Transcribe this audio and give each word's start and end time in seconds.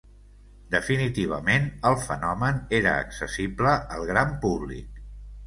Definitivament 0.69 1.67
el 1.89 1.97
fenomen 2.05 2.57
era 2.79 2.95
accessible 3.03 3.77
al 3.99 4.09
gran 4.13 4.35
públic. 4.49 4.99